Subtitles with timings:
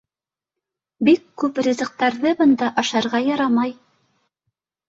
[1.09, 3.77] Бик күп ризыҡтарҙы бында ашарға ярамай.